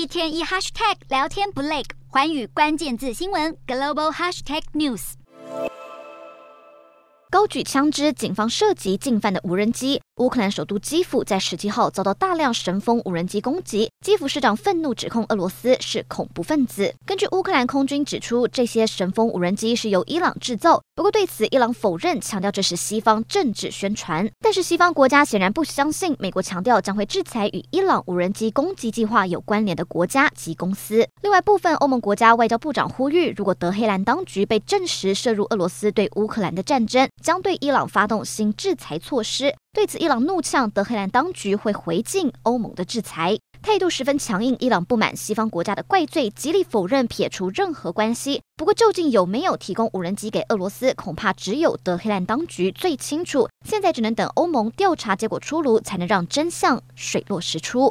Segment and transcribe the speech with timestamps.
[0.00, 5.12] 一天一 hashtag 聊天不累，环宇关键字新闻 global hashtag news。
[7.28, 10.00] 高举枪支，警方涉及进犯的无人机。
[10.20, 16.94] 乌克兰首都基辅在十七号遭到大量神风无人机攻击，基辅市长愤怒指控俄罗斯是恐怖分子。
[17.06, 24.30] 根据乌克兰空军指出，这些神风无人机是由伊朗制造，不过对此伊朗否认，强调这是西方政治宣传。
[24.40, 31.08] 但是西方国家显然不相信，美国强调将会制裁与伊朗无人机攻击计划有关联的国家及公司。
[31.22, 39.54] 另外，部分欧盟国家外交部长呼吁，如果德黑兰当局被证实涉入俄罗斯对乌克兰的战争，将对伊朗发动新制裁措施。
[39.72, 44.56] 对此，伊朗怒呛德黑兰当局会回敬欧盟的制裁，态度十分强硬。
[44.58, 48.42] 伊朗不满西方国家的怪罪，极力否认撇除任何关系。
[48.56, 53.48] 不过，究竟有没有提供无人机给俄罗斯，恐怕只有德黑兰当局最清楚。
[53.64, 57.88] 现在只能等欧盟调查结果出炉，才能让真相水落石出。